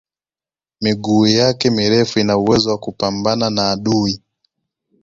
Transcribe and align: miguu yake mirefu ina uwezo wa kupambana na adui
miguu 0.81 1.27
yake 1.27 1.69
mirefu 1.69 2.19
ina 2.19 2.37
uwezo 2.37 2.69
wa 2.69 2.77
kupambana 2.77 3.49
na 3.49 3.71
adui 3.71 4.21